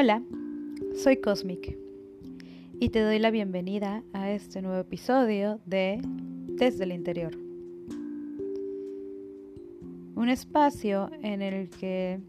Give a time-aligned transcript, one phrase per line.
[0.00, 0.22] Hola,
[0.94, 1.76] soy Cosmic
[2.78, 6.00] y te doy la bienvenida a este nuevo episodio de
[6.46, 7.36] Desde el Interior.
[10.14, 12.20] Un espacio en el que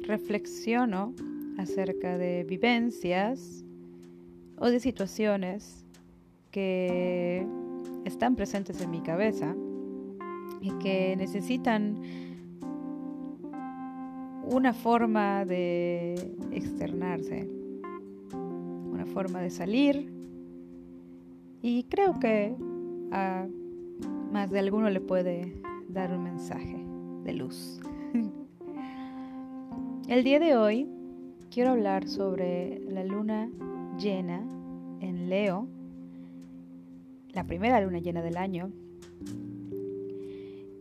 [0.00, 1.14] reflexiono
[1.58, 3.64] acerca de vivencias
[4.58, 5.86] o de situaciones
[6.50, 7.46] que
[8.04, 9.54] están presentes en mi cabeza
[10.60, 12.31] y que necesitan
[14.44, 16.14] una forma de
[16.50, 17.48] externarse,
[18.90, 20.12] una forma de salir
[21.62, 22.54] y creo que
[23.12, 23.46] a
[24.32, 25.52] más de alguno le puede
[25.88, 26.84] dar un mensaje
[27.24, 27.80] de luz.
[30.08, 30.88] El día de hoy
[31.50, 33.48] quiero hablar sobre la luna
[33.98, 34.42] llena
[35.00, 35.68] en Leo,
[37.32, 38.72] la primera luna llena del año,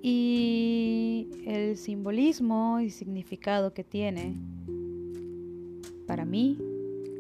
[0.02, 4.36] y el simbolismo y significado que tiene
[6.08, 6.58] para mí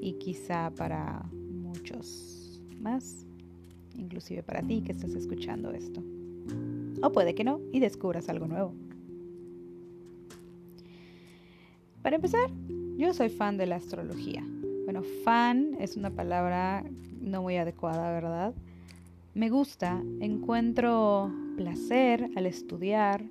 [0.01, 3.25] y quizá para muchos más,
[3.95, 6.01] inclusive para ti que estás escuchando esto.
[7.03, 8.73] O puede que no y descubras algo nuevo.
[12.01, 12.49] Para empezar,
[12.97, 14.43] yo soy fan de la astrología.
[14.85, 16.83] Bueno, fan es una palabra
[17.21, 18.55] no muy adecuada, ¿verdad?
[19.35, 23.23] Me gusta, encuentro placer al estudiar,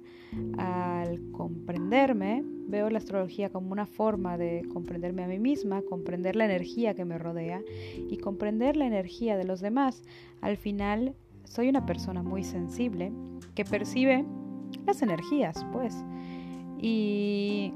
[0.58, 2.44] al comprenderme.
[2.68, 7.04] Veo la astrología como una forma de comprenderme a mí misma, comprender la energía que
[7.04, 7.60] me rodea
[8.08, 10.04] y comprender la energía de los demás.
[10.40, 11.14] Al final,
[11.44, 13.12] soy una persona muy sensible
[13.56, 14.24] que percibe
[14.86, 16.04] las energías, pues.
[16.80, 17.74] Y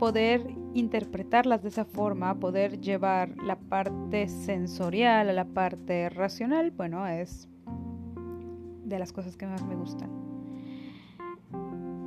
[0.00, 7.06] poder interpretarlas de esa forma, poder llevar la parte sensorial a la parte racional, bueno,
[7.06, 7.48] es
[8.88, 10.10] de las cosas que más me gustan.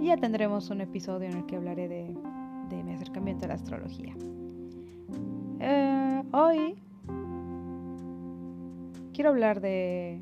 [0.02, 4.16] Ya tendremos un episodio en el que hablaré de, mi acercamiento a la astrología.
[5.60, 6.76] Eh, hoy
[9.14, 10.22] quiero hablar de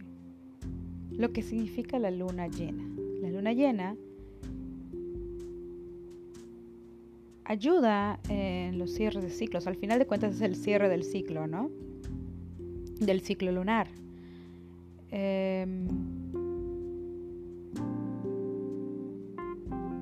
[1.11, 2.83] lo que significa la luna llena.
[3.21, 3.95] La luna llena
[7.45, 9.65] ayuda en los cierres de ciclos.
[9.65, 11.69] Al final de cuentas es el cierre del ciclo, ¿no?
[12.99, 13.87] Del ciclo lunar.
[15.11, 15.87] Em,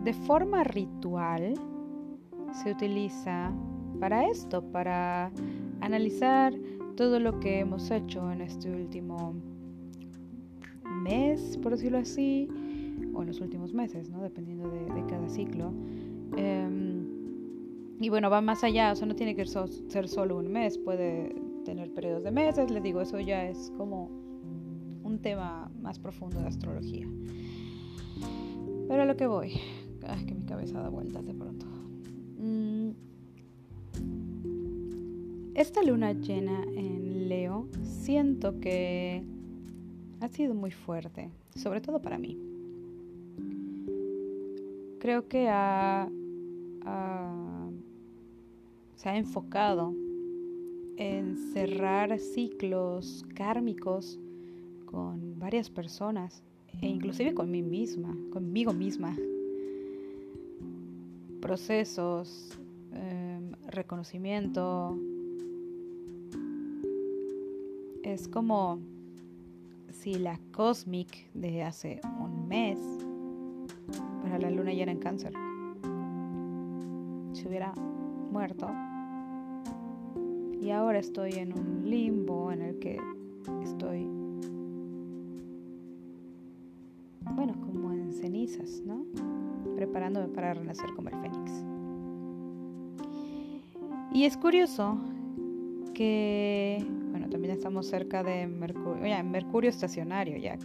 [0.08, 1.54] de forma ritual
[2.54, 3.52] se utiliza
[4.00, 5.30] para esto, para
[5.82, 6.54] analizar
[6.96, 9.34] todo lo que hemos hecho en este último
[11.04, 12.48] mes, por decirlo así,
[13.14, 14.22] o en los últimos meses, ¿no?
[14.22, 15.74] dependiendo de, cada ciclo.
[16.38, 17.06] Em,
[18.00, 21.36] y bueno, va más allá, o sea, no tiene que ser solo un mes, puede
[21.66, 24.10] tener periodos de meses, les digo, eso ya es como
[25.04, 27.06] un tema más profundo de astrología.
[28.88, 29.52] Pero a lo que voy,
[30.16, 31.66] es que mi cabeza da vueltas de pronto.
[32.40, 32.90] Mm.
[35.56, 39.24] Esta luna llena en Leo siento que
[40.20, 42.38] ha sido muy fuerte, sobre todo para mí.
[45.00, 46.10] Creo que ha
[48.98, 49.94] se ha enfocado
[50.98, 54.20] en cerrar ciclos kármicos
[54.86, 56.44] con varias personas
[56.82, 59.16] e inclusive con mí misma, conmigo misma.
[61.48, 62.60] Procesos,
[62.92, 65.00] em, reconocimiento.
[68.04, 68.80] Es como
[69.94, 72.78] si la Cosmic de hace un mes
[74.24, 75.32] para la luna llena en cáncer
[77.32, 77.72] se hubiera
[78.30, 78.68] muerto
[80.60, 83.00] y ahora estoy en un limbo en el que
[83.64, 84.04] estoy,
[87.36, 87.87] bueno, como
[88.18, 89.06] en cenizas, ¿no?
[89.76, 91.52] Preparándome para renacer como el fénix.
[94.14, 94.98] Y es curioso
[95.94, 100.58] que, bueno, también estamos cerca de Mercurio, ya, Mercurio estacionario, ya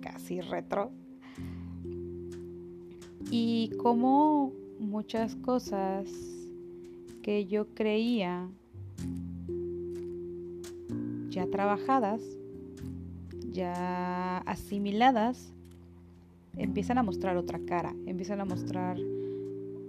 [0.00, 0.90] casi retro.
[3.30, 6.08] Y como muchas cosas
[7.22, 8.48] que yo creía
[11.30, 12.20] ya trabajadas,
[13.50, 15.52] ya asimiladas,
[16.56, 18.98] empiezan a mostrar otra cara, empiezan a mostrar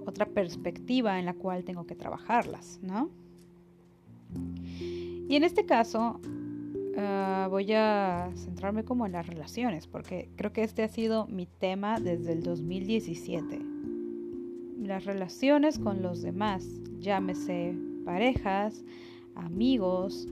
[0.06, 3.10] otra perspectiva en la cual tengo que trabajarlas, ¿no?
[5.27, 6.19] Y en este caso
[6.98, 11.45] ah, voy a centrarme como en las relaciones, porque creo que este ha sido mi
[11.45, 13.59] tema desde el 2017.
[14.80, 16.68] Las relaciones con los demás,
[17.00, 18.83] llámese parejas,
[19.36, 20.27] amigos,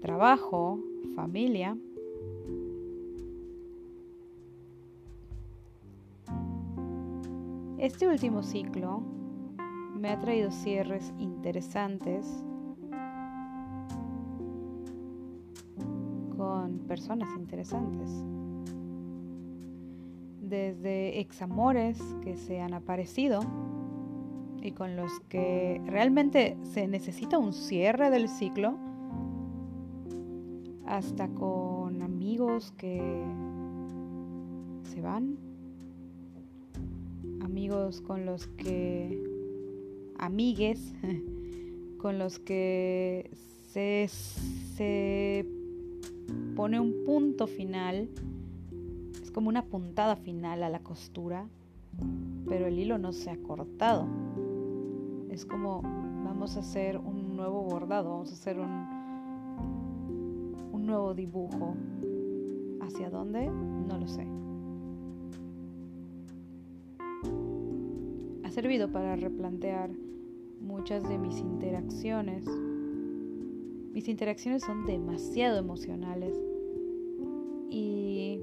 [0.00, 0.80] trabajo,
[1.14, 1.76] familia.
[7.82, 9.02] Este último ciclo
[9.98, 12.44] me ha traído cierres interesantes
[16.36, 18.08] con personas interesantes.
[20.42, 23.40] Desde examores que se han aparecido
[24.62, 28.76] y con los que realmente se necesita un cierre del ciclo,
[30.86, 33.24] hasta con amigos que
[34.84, 35.41] se van,
[37.62, 39.22] amigos con los que,
[40.18, 40.92] amigues,
[41.98, 43.30] con los que
[43.68, 45.46] se, se
[46.56, 48.08] pone un punto final,
[49.22, 51.46] es como una puntada final a la costura,
[52.48, 54.08] pero el hilo no se ha cortado.
[55.30, 55.82] Es como
[56.24, 58.88] vamos a hacer un nuevo bordado, vamos a hacer un,
[60.72, 61.76] un nuevo dibujo.
[62.80, 63.46] ¿Hacia dónde?
[63.46, 64.26] No lo sé.
[68.52, 69.90] Servido para replantear
[70.60, 72.44] muchas de mis interacciones.
[73.92, 76.36] Mis interacciones son demasiado emocionales.
[77.70, 78.40] Y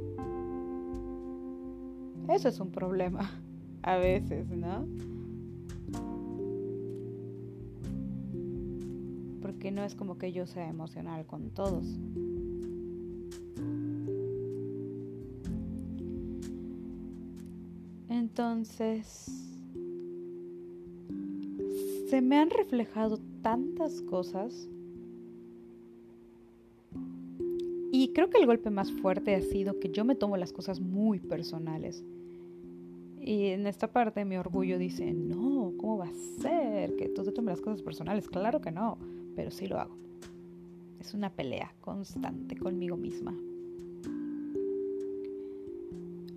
[2.27, 3.29] eso es un problema
[3.83, 4.87] a veces, ¿no?
[9.43, 11.85] Porque no es como que yo sea emocional con todos.
[18.09, 19.48] Entonces,
[22.09, 24.67] se me han reflejado tantas cosas
[27.91, 30.79] y creo que el golpe más fuerte ha sido que yo me tomo las cosas
[30.79, 32.03] muy personales.
[33.19, 37.31] Y en esta parte mi orgullo dice, no, ¿cómo va a ser que tú te
[37.31, 38.27] tomes las cosas personales?
[38.27, 38.97] Claro que no,
[39.35, 39.95] pero sí lo hago.
[40.99, 43.35] Es una pelea constante conmigo misma.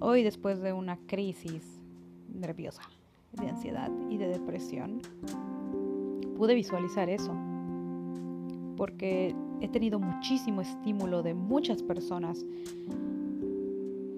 [0.01, 1.65] Hoy, después de una crisis
[2.29, 2.83] nerviosa,
[3.33, 5.01] de ansiedad y de depresión,
[6.43, 7.33] pude visualizar eso.
[8.77, 12.45] Porque he tenido muchísimo estímulo de muchas personas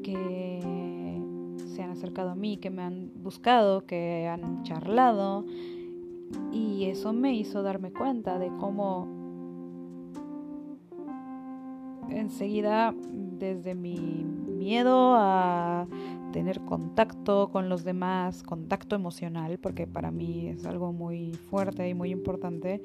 [0.03, 1.21] que
[1.67, 5.45] se han acercado a mí, que me han buscado, que han charlado.
[6.51, 9.07] Y eso me hizo darme cuenta de cómo
[12.09, 14.25] enseguida desde mi
[14.57, 15.87] miedo a
[16.35, 21.95] tener contacto con los demás, contacto emocional, porque para mí es algo muy fuerte y
[21.95, 22.83] muy importante,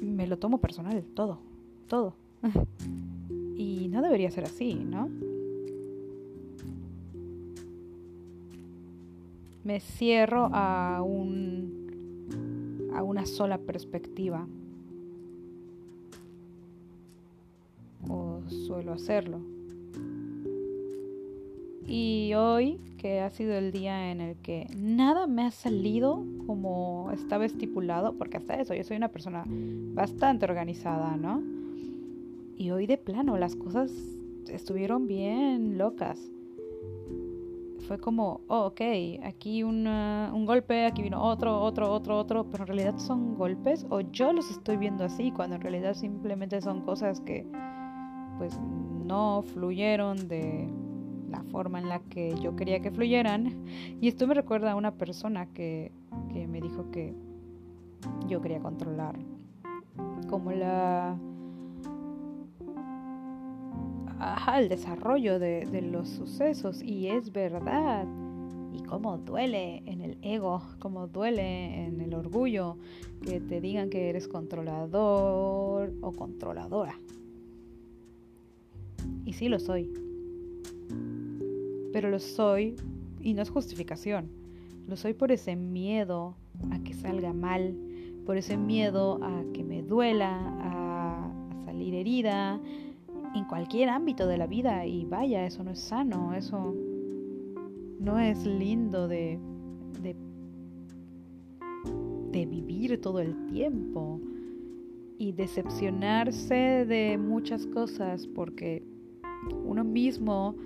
[0.00, 1.40] me lo tomo personal, todo,
[1.86, 2.14] todo.
[3.54, 5.10] y no debería ser así, ¿no?
[9.62, 14.46] Me cierro a un a una sola perspectiva.
[18.08, 19.53] O suelo hacerlo.
[21.86, 27.10] Y hoy, que ha sido el día en el que nada me ha salido como
[27.12, 31.42] estaba estipulado, porque hasta eso, yo soy una persona bastante organizada, ¿no?
[32.56, 33.92] Y hoy de plano las cosas
[34.48, 36.30] estuvieron bien locas.
[37.86, 38.80] Fue como, oh, ok,
[39.24, 44.00] aquí un golpe, aquí vino otro, otro, otro, otro, pero en realidad son golpes o
[44.00, 47.46] yo los estoy viendo así, cuando en realidad simplemente son cosas que
[48.38, 48.58] pues
[49.04, 50.66] no fluyeron de
[51.28, 53.64] la forma en la que yo quería que fluyeran.
[54.00, 55.92] Y esto me recuerda a una persona que,
[56.32, 57.14] que me dijo que
[58.28, 59.16] yo quería controlar.
[60.28, 61.16] Como la...
[64.18, 66.82] Ajá, el desarrollo de, de los sucesos.
[66.82, 68.06] Y es verdad.
[68.72, 72.76] Y cómo duele en el ego, cómo duele en el orgullo
[73.22, 76.98] que te digan que eres controlador o controladora.
[79.24, 80.03] Y sí lo soy
[81.94, 82.74] pero lo soy
[83.20, 84.28] y no es justificación.
[84.88, 86.34] Lo soy por ese miedo
[86.72, 87.72] a que salga mal,
[88.26, 92.60] por ese miedo a que me duela, a, salir herida
[93.36, 96.74] en cualquier ámbito de la vida y vaya, eso no es sano, eso
[98.00, 99.38] no es lindo de,
[100.02, 100.16] de,
[102.32, 104.20] de vivir todo el tiempo
[105.16, 108.82] y decepcionarse de muchas cosas porque
[109.64, 110.56] uno mismo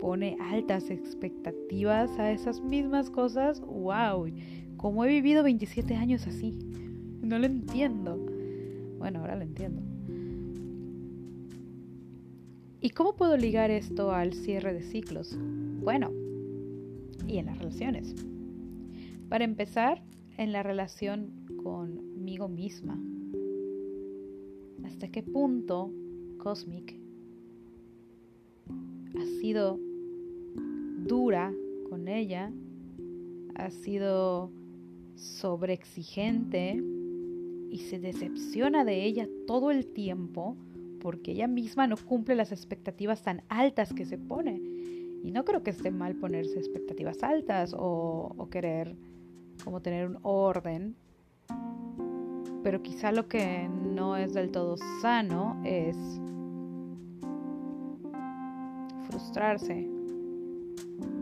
[0.00, 4.26] pone altas expectativas a esas mismas cosas, wow,
[4.76, 6.58] ¿cómo he vivido 27 años así?
[7.22, 8.18] No lo entiendo.
[8.98, 9.82] Bueno, ahora lo entiendo.
[12.80, 15.38] ¿Y cómo puedo ligar esto al cierre de ciclos?
[15.82, 16.10] Bueno,
[17.26, 18.14] y en las relaciones.
[19.28, 20.02] Para empezar,
[20.36, 21.30] en la relación
[21.62, 23.00] conmigo misma.
[24.84, 25.90] ¿Hasta qué punto
[26.38, 27.03] Cosmic
[29.18, 29.78] ha sido
[31.06, 31.52] dura
[31.88, 32.52] con ella,
[33.54, 34.50] ha sido
[35.14, 36.82] sobreexigente
[37.70, 40.56] y se decepciona de ella todo el tiempo
[41.00, 44.60] porque ella misma no cumple las expectativas tan altas que se pone.
[45.22, 48.96] Y no creo que esté mal ponerse expectativas altas o, o querer
[49.62, 50.96] como tener un orden.
[52.62, 55.96] Pero quizá lo que no es del todo sano es
[59.14, 59.88] frustrarse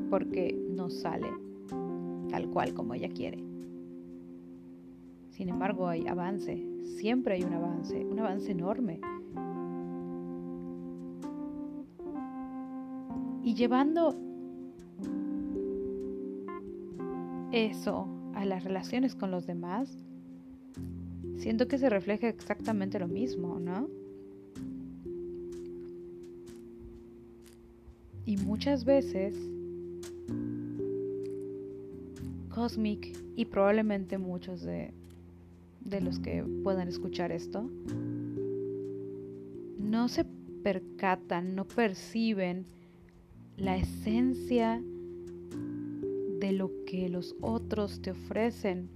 [0.09, 1.29] porque no sale
[2.31, 3.45] tal cual como ella quiere.
[5.29, 8.99] Sin embargo, hay avance, siempre hay un avance, un avance enorme.
[13.43, 14.17] Y llevando
[17.51, 19.99] eso a las relaciones con los demás,
[21.37, 23.89] siento que se refleja exactamente lo mismo, ¿no?
[28.25, 29.35] Y muchas veces
[32.49, 34.93] Cosmic y probablemente muchos de,
[35.81, 37.69] de los que puedan escuchar esto
[39.93, 40.25] no se
[40.63, 42.67] percatan, no perciben
[43.59, 44.83] la esencia
[46.41, 48.89] de lo que los otros te ofrecen,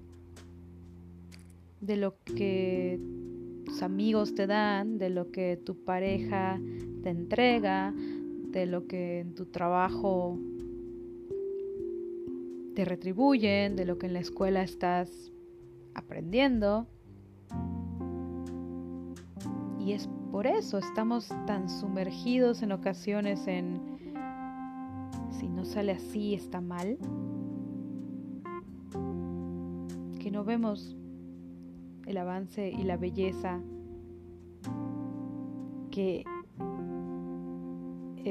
[1.83, 2.99] de lo que
[3.67, 6.59] tus amigos te dan, de lo que tu pareja
[7.03, 7.95] te entrega,
[8.57, 10.39] de lo que en tu trabajo
[12.75, 15.31] te retribuyen, de lo que en la escuela estás
[15.93, 16.87] aprendiendo.
[19.79, 23.79] Y es por eso estamos tan sumergidos en ocasiones en
[25.39, 26.97] si no sale así está mal,
[30.19, 30.97] que no vemos
[32.07, 33.61] el avance y la belleza
[35.91, 36.25] que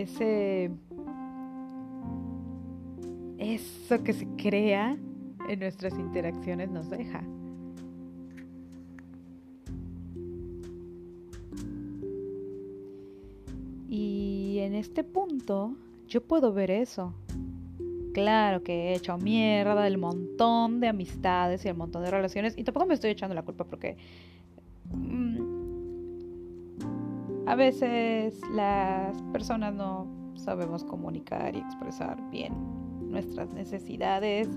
[0.01, 0.71] ese
[3.37, 4.97] eso que se crea
[5.49, 7.21] en nuestras interacciones nos deja.
[13.89, 15.75] Y en este punto
[16.07, 17.13] yo puedo ver eso.
[18.13, 22.57] Claro que he hecho mierda del montón de amistades y el montón de relaciones.
[22.57, 23.97] Y tampoco me estoy echando la culpa porque
[24.93, 25.44] mm,
[27.47, 32.53] a veces las personas no sabemos comunicar y expresar bien
[33.09, 34.49] nuestras necesidades.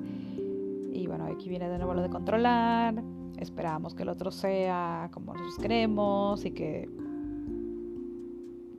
[0.92, 3.02] Y bueno, aquí viene de nuevo lo de controlar.
[3.38, 6.88] Esperamos que el otro sea como nosotros queremos y que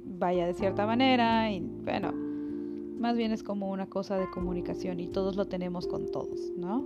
[0.06, 1.52] vaya de cierta manera.
[1.52, 2.12] Y bueno,
[3.00, 6.84] más bien es como una cosa de comunicación y todos lo tenemos con todos, ¿no?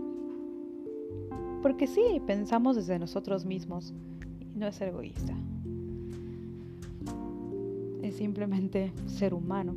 [1.62, 3.94] Porque sí, pensamos desde nosotros mismos
[4.54, 5.34] y no es egoísta.
[8.04, 9.74] Es simplemente ser humano.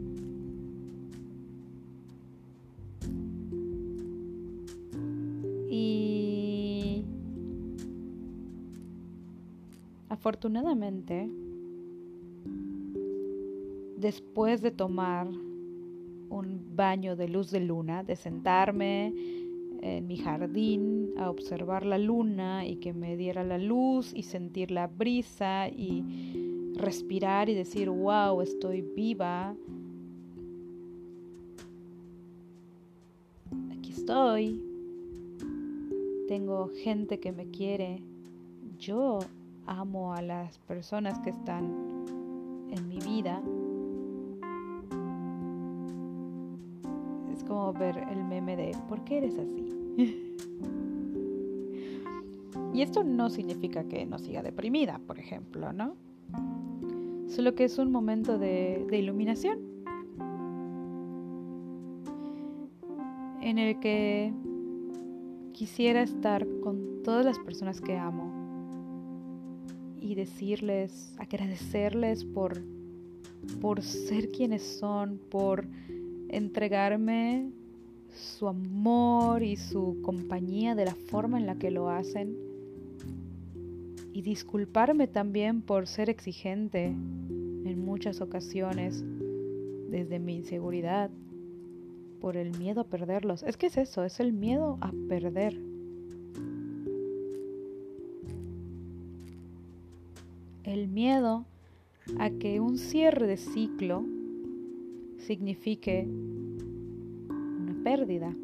[10.27, 11.31] Afortunadamente,
[13.97, 19.15] después de tomar un baño de luz de luna, de sentarme
[19.83, 24.73] en mi jardín a observar la luna y que me diera la luz y sentir
[24.73, 26.36] la brisa y
[26.77, 29.57] respirar y decir, wow, estoy viva.
[33.73, 34.63] Aquí estoy.
[36.29, 38.03] Tengo gente que me quiere.
[38.79, 39.21] Yo
[39.67, 41.65] amo a las personas que están
[42.71, 43.43] en mi vida.
[47.33, 49.65] Es como ver el meme de ¿por qué eres así?
[52.75, 55.97] y esto no significa que no siga deprimida, por ejemplo, ¿no?
[57.29, 59.59] Solo que es un momento de, de iluminación
[63.47, 64.33] en el que
[65.53, 68.33] quisiera estar con todas las personas que amo
[70.01, 72.63] y decirles, agradecerles por,
[73.61, 75.67] por ser quienes son, por
[76.29, 77.51] entregarme
[78.15, 82.37] su amor y su compañía de la forma en la que lo hacen.
[84.17, 89.05] Y disculparme también por ser exigente en muchas ocasiones
[89.91, 91.11] desde mi inseguridad,
[92.23, 93.43] por el miedo a perderlos.
[93.43, 95.61] Es que es eso, es el miedo a perder.
[100.65, 101.45] el miedo
[102.19, 104.03] a que un cierre de ciclo
[105.19, 106.09] signifique
[107.29, 108.35] una pérdida.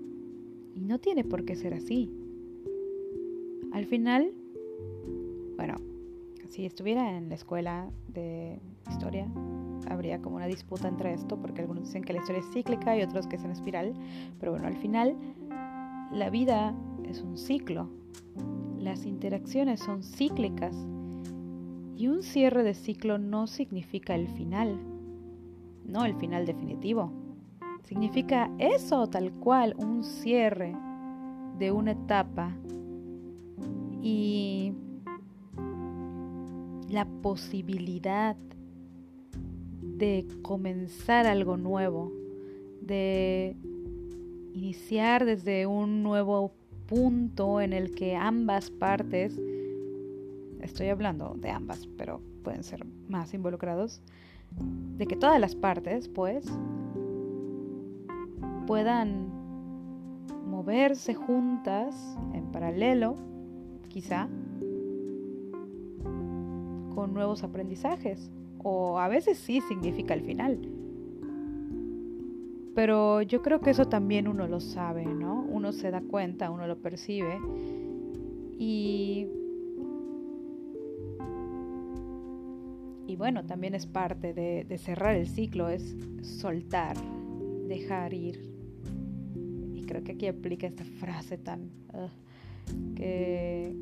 [0.75, 2.11] Y no tiene por qué ser así.
[3.73, 4.33] Al final,
[5.64, 5.76] bueno,
[6.49, 8.59] si estuviera en la escuela de
[8.90, 9.28] historia,
[9.88, 13.02] habría como una disputa entre esto, porque algunos dicen que la historia es cíclica y
[13.02, 13.95] otros que es en espiral,
[14.40, 15.16] pero bueno, al final
[16.11, 16.75] la vida
[17.09, 17.88] es un ciclo.
[18.76, 20.75] Las interacciones son cíclicas
[21.97, 24.81] y un cierre de ciclo no significa el final,
[25.87, 27.12] no el final definitivo.
[27.85, 30.75] Significa eso tal cual, un cierre
[31.61, 32.50] de una etapa
[34.02, 34.75] y
[36.93, 38.37] la posibilidad
[39.81, 42.13] de comenzar algo nuevo,
[42.83, 43.57] de
[44.53, 46.53] iniciar desde un nuevo
[46.87, 49.41] punto en el que ambas partes,
[50.61, 54.03] estoy hablando de ambas, pero pueden ser más involucrados,
[54.99, 56.45] de que todas las partes, pues,
[58.67, 59.31] puedan
[60.47, 63.17] moverse juntas en paralelo,
[63.89, 64.29] quizá,
[66.95, 68.31] con nuevos aprendizajes.
[68.63, 70.59] O a veces sí significa el final.
[72.75, 75.45] Pero yo creo que eso también uno lo sabe, ¿no?
[75.51, 77.39] Uno se da cuenta, uno lo percibe.
[78.59, 79.27] Y,
[83.07, 86.97] y bueno, también es parte de, cerrar el ciclo, es soltar,
[87.69, 88.41] dejar ir.
[89.75, 91.69] Y creo que aquí aplica esta frase tan...
[92.97, 93.75] que,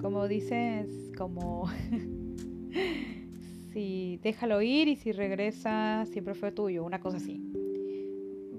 [0.00, 1.68] como dices, como...
[3.72, 7.42] si déjalo ir y si regresa siempre fue tuyo, una cosa así.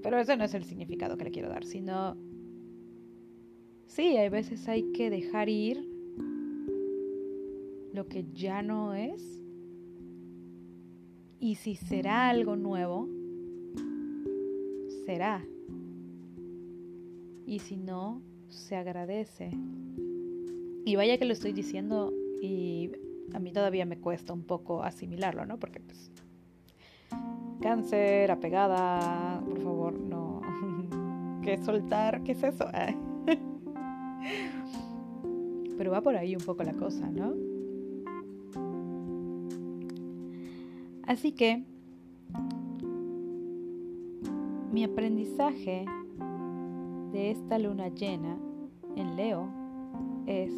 [0.03, 2.17] Pero ese no es el significado que le quiero dar, sino...
[3.87, 5.87] Sí, hay veces hay que dejar ir
[7.93, 9.41] lo que ya no es.
[11.39, 13.07] Y si será algo nuevo,
[15.05, 15.43] será.
[17.45, 19.51] Y si no, se agradece.
[20.85, 22.91] Y vaya que lo estoy diciendo y
[23.33, 25.59] a mí todavía me cuesta un poco asimilarlo, ¿no?
[25.59, 26.11] Porque pues
[27.61, 30.41] cáncer, apegada, por favor, no.
[31.41, 32.23] ¿Qué soltar?
[32.23, 32.65] ¿Qué es eso?
[35.77, 37.33] Pero va por ahí un poco la cosa, ¿no?
[41.05, 41.63] Así que
[44.71, 45.85] mi aprendizaje
[47.11, 48.37] de esta luna llena
[48.95, 49.47] en Leo
[50.25, 50.51] es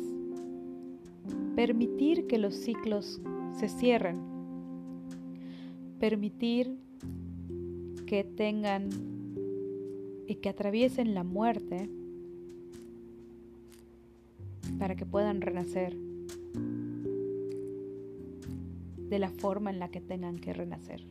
[1.55, 3.21] permitir que los ciclos
[3.59, 4.19] se cierren,
[5.99, 6.77] permitir
[8.05, 8.89] que tengan
[10.27, 11.89] y que atraviesen la muerte
[14.77, 15.95] para que puedan renacer
[19.09, 21.01] de la forma en la que tengan que renacer.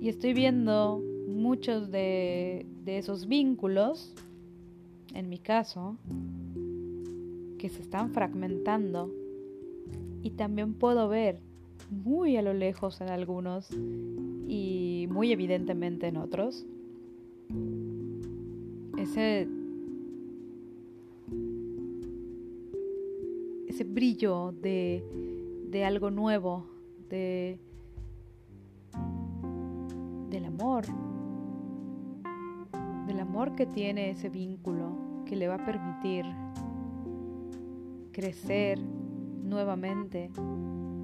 [0.00, 4.12] Y estoy viendo muchos de, esos vínculos,
[5.14, 5.96] en mi caso,
[7.60, 9.12] que se están fragmentando
[10.22, 11.40] y también puedo ver
[11.90, 13.68] muy a lo lejos en algunos
[14.48, 16.64] y muy evidentemente en otros
[18.96, 19.46] ese
[23.68, 25.04] ese brillo de,
[25.70, 26.64] de algo nuevo
[27.10, 27.58] de
[30.30, 30.86] del amor
[33.06, 34.96] del amor que tiene ese vínculo
[35.26, 36.24] que le va a permitir
[38.12, 40.30] crecer nuevamente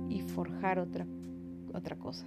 [0.08, 1.06] y forjar otra,
[1.72, 2.26] otra cosa.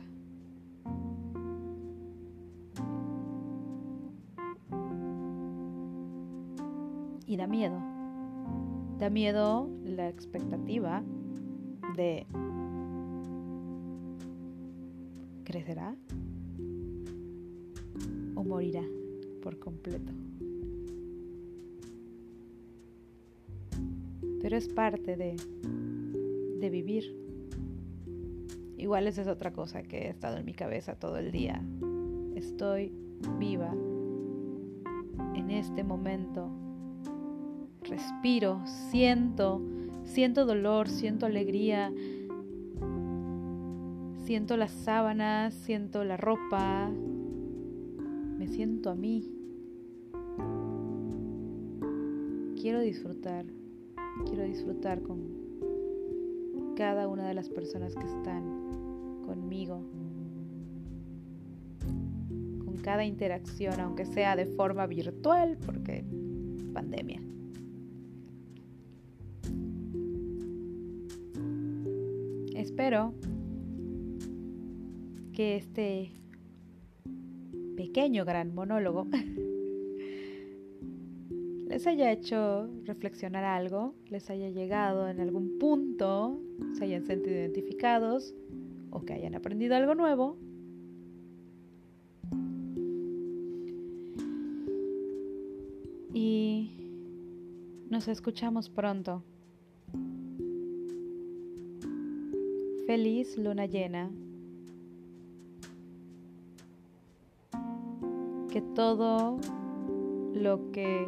[7.26, 7.80] Y da miedo.
[8.98, 11.04] Da miedo la expectativa
[11.96, 12.26] de
[15.44, 15.96] crecerá
[18.36, 18.84] o morirá
[19.42, 20.12] por completo.
[24.50, 25.36] Pero es parte de,
[26.60, 27.16] de vivir.
[28.78, 31.62] Igual esa es otra cosa que ha estado en mi cabeza todo el día.
[32.34, 32.92] Estoy
[33.38, 33.72] viva
[35.36, 36.50] en este momento.
[37.84, 39.62] Respiro, siento,
[40.04, 41.94] siento dolor, siento alegría,
[44.26, 49.32] siento las sábanas, siento la ropa, me siento a mí.
[52.60, 53.46] Quiero disfrutar
[54.26, 55.40] quiero disfrutar con
[56.76, 59.82] cada una de las personas que están conmigo,
[62.66, 66.04] con cada interacción, aunque sea de forma virtual, porque
[66.74, 67.22] pandemia.
[72.56, 73.14] Espero
[75.34, 76.12] que este
[77.76, 79.08] pequeño gran monólogo
[81.80, 86.38] les haya hecho reflexionar algo, les haya llegado en algún punto,
[86.74, 88.36] se hayan sentido identificados
[88.90, 90.38] o que hayan aprendido algo nuevo.
[96.14, 96.70] y
[97.90, 99.24] nos escuchamos pronto.
[102.88, 104.12] Feliz luna llena.
[108.52, 109.40] Que todo
[110.34, 111.08] lo que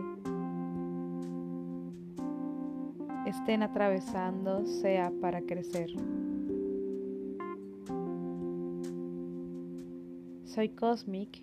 [3.31, 5.89] estén atravesando sea para crecer.
[10.43, 11.41] Soy Cosmic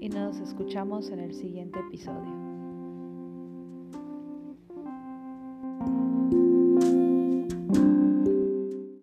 [0.00, 2.43] y nos escuchamos en el siguiente episodio.